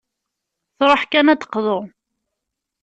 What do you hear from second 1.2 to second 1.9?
ad d-teqḍu.